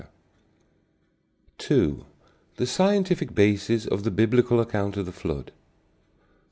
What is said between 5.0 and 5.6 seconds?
the Flood.